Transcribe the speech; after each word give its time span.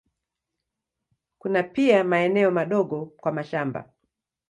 Kuna 1.37 1.63
pia 1.63 2.03
maeneo 2.03 2.51
madogo 2.51 3.05
kwa 3.05 3.31
mashamba. 3.31 3.89